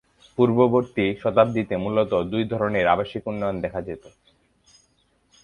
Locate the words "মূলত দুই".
1.77-2.43